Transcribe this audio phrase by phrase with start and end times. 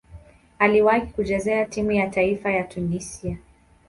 [0.59, 3.37] Aliwahi kucheza timu ya taifa ya Tunisia.